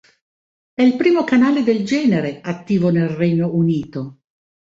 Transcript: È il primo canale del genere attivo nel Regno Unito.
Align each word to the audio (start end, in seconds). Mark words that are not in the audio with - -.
È 0.73 0.81
il 0.81 0.95
primo 0.95 1.23
canale 1.23 1.61
del 1.61 1.85
genere 1.85 2.41
attivo 2.41 2.89
nel 2.89 3.07
Regno 3.09 3.53
Unito. 3.53 4.21